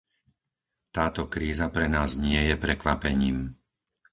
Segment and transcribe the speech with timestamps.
[0.97, 3.37] Táto kríza pre nás nie je prekvapením.